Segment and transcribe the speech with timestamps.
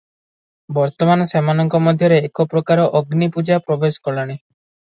[0.77, 4.39] ବର୍ତ୍ତମାନ ସେମାନଙ୍କ ମଧ୍ୟରେ ଏକପ୍ରକାର ଅଗ୍ନିପୂଜା ପ୍ରବେଶ କଲାଣି।